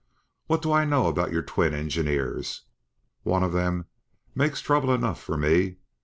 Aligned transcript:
What 0.47 0.63
do 0.63 0.71
I 0.71 0.83
know 0.83 1.05
about 1.05 1.31
your 1.31 1.43
twin 1.43 1.73
ingineers? 1.73 2.61
Wan 3.23 3.43
of 3.43 3.51
thim 3.51 3.85
makes 4.33 4.59
trouble 4.59 4.91
enough 4.91 5.21
for 5.21 5.37
me! 5.37 5.77